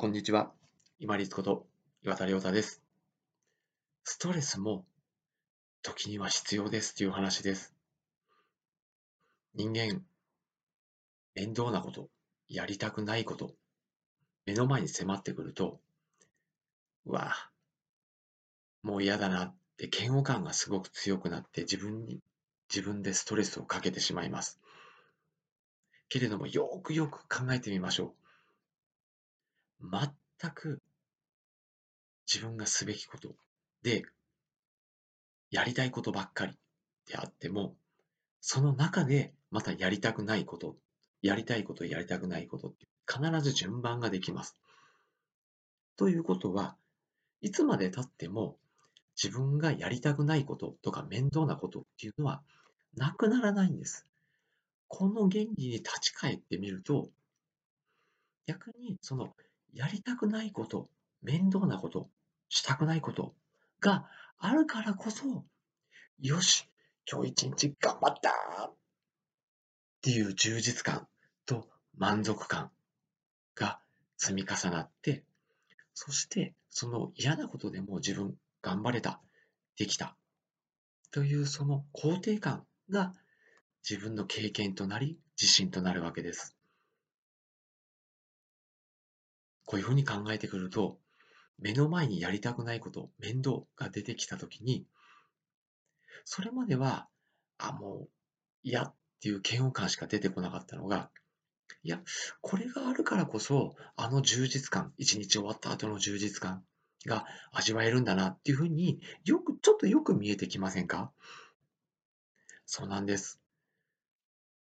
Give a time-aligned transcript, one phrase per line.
[0.00, 0.50] こんにちは。
[0.98, 1.66] 今立こと
[2.02, 2.82] 岩田亮太です。
[4.02, 4.86] ストレスも
[5.82, 7.74] 時には必要ですという話です。
[9.54, 10.00] 人間、
[11.34, 12.08] 面倒なこと、
[12.48, 13.52] やりたくないこと、
[14.46, 15.82] 目の前に迫ってくると、
[17.04, 22.20] うわぁもう嫌だなって嫌悪感がすごく強くなって自分に、
[22.74, 24.62] 自分でストレスをかけてしまいます。
[26.08, 28.19] けれども、よくよく考えてみましょう。
[29.82, 30.80] 全く
[32.32, 33.34] 自分がすべきこと
[33.82, 34.04] で、
[35.50, 36.56] やりたいことばっかり
[37.08, 37.74] であっても、
[38.40, 40.76] その中でまたやりたくないこと、
[41.22, 44.56] やりたいこと、やりたくないことって必ず順番ができます。
[45.96, 46.76] ということは、
[47.40, 48.56] いつまでたっても
[49.22, 52.42] 自分がやりたくないこととか面倒なことっていうのは
[52.96, 54.06] なくならないんです。
[54.88, 57.10] この原理に立ち返ってみると、
[58.46, 59.34] 逆にその
[59.72, 60.88] やりたくないこと、
[61.22, 62.08] 面倒なこと、
[62.48, 63.34] したくないこと
[63.80, 64.08] が
[64.38, 65.44] あるからこそ、
[66.20, 66.68] よし、
[67.10, 68.74] 今日一日頑張ったっ
[70.02, 71.06] ていう充実感
[71.46, 72.70] と満足感
[73.54, 73.80] が
[74.16, 75.24] 積み重なって、
[75.94, 79.20] そしてその嫌なことでも自分頑張れた、
[79.76, 80.14] できた
[81.10, 83.14] というその肯定感が
[83.88, 86.59] 自分の経験となり自信となるわけです。
[89.70, 90.98] こういうふうに考えてくると、
[91.60, 94.84] 目の前にやりたくないこと、面倒が出てきたときに、
[96.24, 97.06] それまでは、
[97.56, 98.08] あ、もう
[98.64, 101.12] 嫌っていう嫌悪感しか出てこなかったのが、
[101.84, 102.02] いや、
[102.40, 106.64] これがあるからこそ、あの充実感、一日終わった後の充実感
[107.06, 111.12] が味わえるんだなっていうふうによく、ちょっとよく見えてきませんか？
[112.66, 113.40] そうなんです。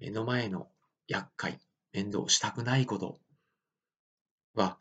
[0.00, 0.66] 目の前の
[1.06, 1.60] 厄介、
[1.92, 3.20] 面倒したくないこと
[4.54, 4.76] は、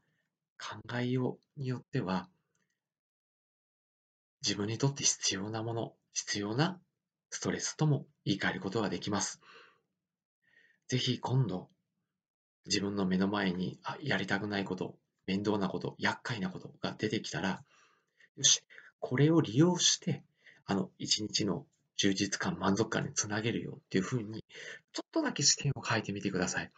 [0.58, 2.30] 考えようによっては、
[4.41, 6.80] 自分にとって必要なもの、必要な
[7.30, 9.42] ストレスとも言い換えることができます。
[10.87, 11.70] ぜひ今度、
[12.65, 17.64] 自分の目の前にあやりたくないこと、面倒なこと、厄介なことが出てきたら、
[18.36, 18.61] よし、
[18.99, 20.23] これを利用して、
[20.65, 21.65] あの一日の
[21.98, 24.43] 充実感、満足感につなげるよっていうふうに、
[24.93, 26.71] ちょっとだけ視点を変えてみてください。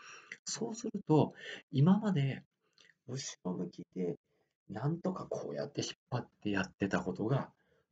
[0.45, 1.33] そうすると、
[1.71, 2.43] 今まで
[3.09, 4.15] 後ろ向きで、
[4.69, 7.49] なんとかこうやって引っ張ってやってたことが、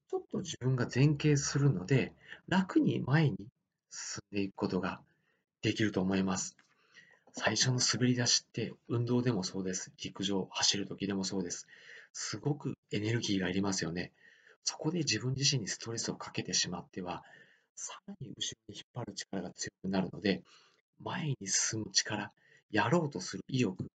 [0.09, 2.13] ちょっと自分が前傾するので、
[2.47, 3.37] 楽に前に
[3.89, 5.01] 進んでいくことが
[5.61, 6.55] できると思います。
[7.33, 9.91] 最初の滑り出しって、運動でもそうです。
[10.03, 11.67] 陸上、走るときでもそうです。
[12.13, 14.11] すごくエネルギーがいりますよね。
[14.63, 17.23] そこで自分自身にストレスをかけてしまっては、
[17.75, 20.41] さらに後ろに引っ張る力が強くなるので、
[20.99, 22.31] 前に進む力、
[22.71, 23.87] やろうとする意欲、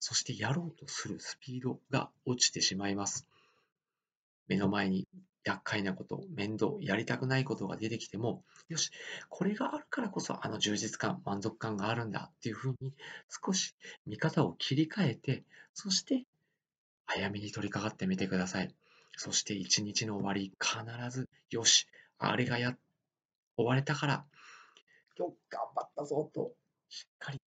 [0.00, 3.26] そしてやろうとするスピードが落ちてしまいます。
[4.48, 5.06] 目の前に
[5.44, 8.90] 厄介なこと、面倒、やりたくないことが出てきても、よし、
[9.28, 12.92] これがあるからこそあの充実感、満足感があるんだっていうふうに
[13.28, 13.74] 少し
[14.06, 15.44] 見方を切り替えて、
[15.74, 16.24] そして
[17.04, 18.74] 早めに取り掛かってみてください。
[19.16, 21.86] そして一日の終わり、必ず、よし、
[22.18, 22.76] あれがや、
[23.56, 24.24] 終われたから、
[25.18, 26.52] 今日頑張ったぞと、
[26.88, 27.40] しっかり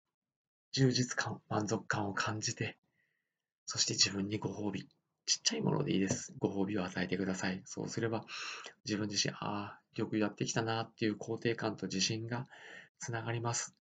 [0.72, 2.78] 充実感、満足感を感じて、
[3.66, 4.88] そして自分にご褒美。
[5.24, 6.34] ちっちゃいものでいいです。
[6.38, 7.62] ご褒美を与えてください。
[7.64, 8.24] そうすれば、
[8.84, 12.48] 自分自身、ああ、よくやってきたなっていう肯定感と自信が
[12.98, 13.76] つながります。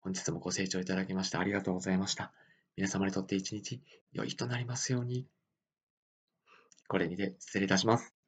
[0.00, 2.32] 本日もご清聴いただきましてありがとうございました。
[2.76, 3.80] 皆様にとって一日
[4.12, 5.26] 良いとなりますように。
[6.88, 8.23] これにて失礼いたします。